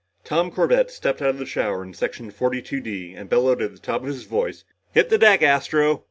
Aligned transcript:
Tom 0.23 0.49
Corbett 0.49 0.89
stepped 0.89 1.21
out 1.21 1.29
of 1.29 1.37
the 1.37 1.45
shower 1.45 1.83
in 1.83 1.93
Section 1.93 2.31
42 2.31 2.79
D 2.81 3.13
and 3.13 3.29
bellowed 3.29 3.61
at 3.61 3.71
the 3.71 3.77
top 3.77 4.01
of 4.01 4.07
his 4.07 4.23
voice. 4.23 4.63
"Hit 4.93 5.09
the 5.09 5.19
deck, 5.19 5.43
Astro! 5.43 5.99